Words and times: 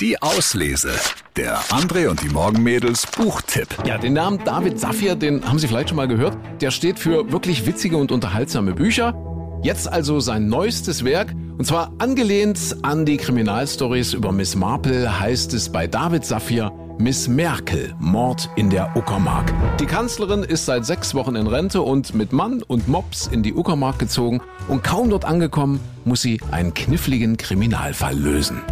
Die 0.00 0.22
Auslese. 0.22 0.92
Der 1.36 1.58
André 1.64 2.08
und 2.08 2.22
die 2.22 2.30
Morgenmädels 2.30 3.06
Buchtipp. 3.06 3.68
Ja, 3.84 3.98
den 3.98 4.14
Namen 4.14 4.42
David 4.46 4.80
Safir, 4.80 5.14
den 5.14 5.44
haben 5.46 5.58
Sie 5.58 5.68
vielleicht 5.68 5.90
schon 5.90 5.96
mal 5.96 6.08
gehört. 6.08 6.38
Der 6.62 6.70
steht 6.70 6.98
für 6.98 7.30
wirklich 7.30 7.66
witzige 7.66 7.98
und 7.98 8.10
unterhaltsame 8.10 8.72
Bücher. 8.72 9.14
Jetzt 9.62 9.92
also 9.92 10.18
sein 10.18 10.48
neuestes 10.48 11.04
Werk. 11.04 11.34
Und 11.58 11.66
zwar 11.66 11.92
angelehnt 11.98 12.76
an 12.80 13.04
die 13.04 13.18
Kriminalstories 13.18 14.14
über 14.14 14.32
Miss 14.32 14.56
Marple 14.56 15.20
heißt 15.20 15.52
es 15.52 15.68
bei 15.68 15.86
David 15.86 16.24
Safir 16.24 16.72
Miss 16.96 17.28
Merkel, 17.28 17.94
Mord 17.98 18.48
in 18.56 18.70
der 18.70 18.96
Uckermark. 18.96 19.52
Die 19.80 19.86
Kanzlerin 19.86 20.44
ist 20.44 20.64
seit 20.64 20.86
sechs 20.86 21.14
Wochen 21.14 21.36
in 21.36 21.46
Rente 21.46 21.82
und 21.82 22.14
mit 22.14 22.32
Mann 22.32 22.62
und 22.62 22.88
Mops 22.88 23.26
in 23.26 23.42
die 23.42 23.52
Uckermark 23.52 23.98
gezogen 23.98 24.40
und 24.66 24.82
kaum 24.82 25.10
dort 25.10 25.26
angekommen, 25.26 25.78
muss 26.06 26.22
sie 26.22 26.40
einen 26.50 26.72
kniffligen 26.72 27.36
Kriminalfall 27.36 28.16
lösen. 28.18 28.62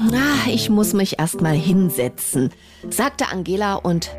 Na, 0.00 0.46
ich 0.46 0.70
muss 0.70 0.92
mich 0.92 1.18
erst 1.18 1.40
mal 1.40 1.56
hinsetzen, 1.56 2.50
sagte 2.88 3.30
Angela 3.32 3.74
und 3.74 4.10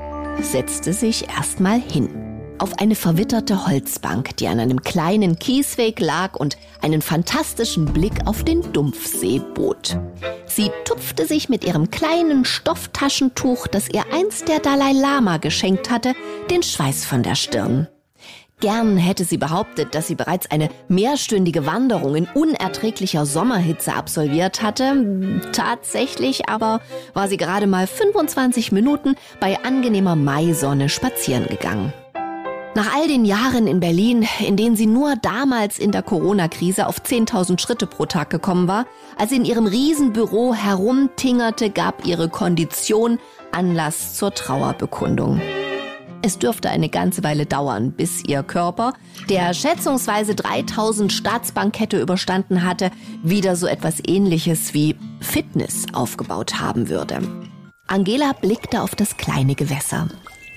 setzte 0.41 0.93
sich 0.93 1.27
erst 1.29 1.59
mal 1.59 1.79
hin. 1.79 2.09
Auf 2.57 2.77
eine 2.79 2.95
verwitterte 2.95 3.65
Holzbank, 3.65 4.35
die 4.37 4.47
an 4.49 4.59
einem 4.59 4.81
kleinen 4.81 5.39
Kiesweg 5.39 6.01
lag 6.01 6.35
und 6.35 6.57
einen 6.81 7.01
fantastischen 7.01 7.85
Blick 7.85 8.27
auf 8.27 8.43
den 8.43 8.73
Dumpfsee 8.73 9.39
bot. 9.39 9.97
Sie 10.45 10.69
tupfte 10.83 11.25
sich 11.25 11.47
mit 11.47 11.63
ihrem 11.63 11.89
kleinen 11.89 12.43
Stofftaschentuch, 12.43 13.67
das 13.67 13.87
ihr 13.87 14.03
einst 14.11 14.49
der 14.49 14.59
Dalai 14.59 14.91
Lama 14.91 15.37
geschenkt 15.37 15.89
hatte, 15.89 16.13
den 16.51 16.61
Schweiß 16.61 17.05
von 17.05 17.23
der 17.23 17.35
Stirn. 17.35 17.87
Gern 18.61 18.97
hätte 18.97 19.23
sie 19.23 19.37
behauptet, 19.37 19.95
dass 19.95 20.07
sie 20.07 20.15
bereits 20.15 20.51
eine 20.51 20.69
mehrstündige 20.89 21.65
Wanderung 21.65 22.15
in 22.15 22.27
unerträglicher 22.33 23.25
Sommerhitze 23.25 23.93
absolviert 23.93 24.61
hatte. 24.61 25.41
Tatsächlich 25.53 26.49
aber 26.49 26.81
war 27.13 27.29
sie 27.29 27.37
gerade 27.37 27.67
mal 27.67 27.87
25 27.87 28.73
Minuten 28.73 29.15
bei 29.39 29.63
angenehmer 29.63 30.17
Maisonne 30.17 30.89
spazieren 30.89 31.47
gegangen. 31.47 31.93
Nach 32.75 32.93
all 32.93 33.07
den 33.07 33.25
Jahren 33.25 33.65
in 33.65 33.79
Berlin, 33.79 34.27
in 34.45 34.57
denen 34.57 34.75
sie 34.75 34.85
nur 34.85 35.15
damals 35.15 35.79
in 35.79 35.91
der 35.91 36.03
Corona-Krise 36.03 36.87
auf 36.87 37.01
10.000 37.01 37.59
Schritte 37.59 37.87
pro 37.87 38.05
Tag 38.05 38.29
gekommen 38.29 38.67
war, 38.67 38.85
als 39.17 39.31
sie 39.31 39.37
in 39.37 39.45
ihrem 39.45 39.67
Riesenbüro 39.67 40.53
herumtingerte, 40.53 41.69
gab 41.69 42.05
ihre 42.05 42.29
Kondition 42.29 43.19
Anlass 43.51 44.15
zur 44.15 44.33
Trauerbekundung. 44.33 45.41
Es 46.21 46.37
dürfte 46.37 46.69
eine 46.69 46.89
ganze 46.89 47.23
Weile 47.23 47.45
dauern, 47.45 47.93
bis 47.93 48.23
ihr 48.25 48.43
Körper, 48.43 48.93
der 49.29 49.53
schätzungsweise 49.53 50.35
3000 50.35 51.13
Staatsbankette 51.13 51.99
überstanden 51.99 52.63
hatte, 52.63 52.91
wieder 53.23 53.55
so 53.55 53.67
etwas 53.67 53.95
ähnliches 54.05 54.73
wie 54.73 54.97
Fitness 55.21 55.85
aufgebaut 55.93 56.59
haben 56.59 56.89
würde. 56.89 57.21
Angela 57.87 58.33
blickte 58.33 58.81
auf 58.81 58.95
das 58.95 59.15
kleine 59.15 59.55
Gewässer. 59.55 60.09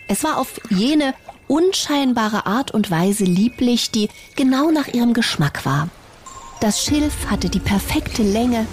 Es 0.09 0.25
war 0.25 0.39
auf 0.39 0.61
jene 0.69 1.15
unscheinbare 1.47 2.45
Art 2.47 2.73
und 2.73 2.91
Weise 2.91 3.25
lieblich, 3.25 3.93
die 3.93 4.09
genau 4.35 4.71
nach 4.71 4.89
ihrem 4.89 5.15
Geschmack 5.15 5.65
war. 5.65 5.89
Das 6.61 6.85
Schilf 6.85 7.31
hatte 7.31 7.49
die 7.49 7.61
perfekte 7.61 8.23
Länge, 8.25 8.67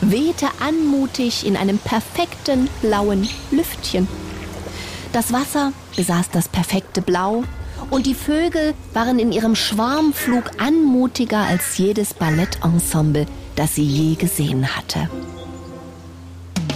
wehte 0.00 0.46
anmutig 0.60 1.44
in 1.44 1.56
einem 1.56 1.78
perfekten 1.78 2.68
blauen 2.80 3.28
Lüftchen. 3.50 4.06
Das 5.12 5.32
Wasser 5.32 5.72
besaß 5.98 6.30
das 6.30 6.48
perfekte 6.48 7.02
Blau 7.02 7.42
und 7.90 8.06
die 8.06 8.14
Vögel 8.14 8.74
waren 8.94 9.18
in 9.18 9.32
ihrem 9.32 9.56
Schwarmflug 9.56 10.44
anmutiger 10.58 11.40
als 11.40 11.76
jedes 11.76 12.14
Ballettensemble, 12.14 13.26
das 13.56 13.74
sie 13.74 13.84
je 13.84 14.14
gesehen 14.14 14.76
hatte. 14.76 15.10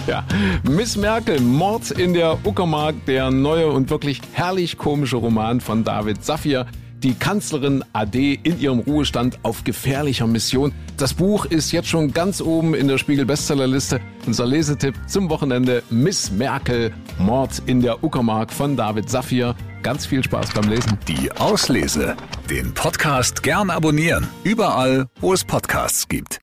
Ja, 0.07 0.25
Miss 0.63 0.97
Merkel, 0.97 1.39
Mord 1.39 1.91
in 1.91 2.13
der 2.13 2.37
Uckermark, 2.45 3.05
der 3.05 3.31
neue 3.31 3.71
und 3.71 3.89
wirklich 3.89 4.19
herrlich 4.33 4.77
komische 4.77 5.15
Roman 5.15 5.61
von 5.61 5.85
David 5.85 6.25
Safir. 6.25 6.65
Die 7.03 7.13
Kanzlerin 7.13 7.83
AD 7.91 8.39
in 8.43 8.61
ihrem 8.61 8.79
Ruhestand 8.79 9.37
auf 9.43 9.65
gefährlicher 9.65 10.25
Mission. 10.25 10.71
Das 10.95 11.13
Buch 11.13 11.43
ist 11.43 11.73
jetzt 11.73 11.89
schon 11.89 12.13
ganz 12.13 12.39
oben 12.39 12.73
in 12.73 12.87
der 12.87 12.97
Spiegel 12.97 13.25
Bestsellerliste. 13.25 13.99
Unser 14.25 14.45
Lesetipp 14.45 14.95
zum 15.07 15.29
Wochenende 15.29 15.83
Miss 15.89 16.31
Merkel, 16.31 16.93
Mord 17.19 17.61
in 17.65 17.81
der 17.81 18.05
Uckermark 18.05 18.53
von 18.53 18.77
David 18.77 19.09
Safir. 19.09 19.53
Ganz 19.81 20.05
viel 20.05 20.23
Spaß 20.23 20.53
beim 20.53 20.69
Lesen. 20.69 20.97
Die 21.09 21.29
Auslese. 21.33 22.15
Den 22.49 22.73
Podcast 22.73 23.43
gern 23.43 23.69
abonnieren. 23.69 24.29
Überall, 24.45 25.07
wo 25.19 25.33
es 25.33 25.43
Podcasts 25.43 26.07
gibt. 26.07 26.39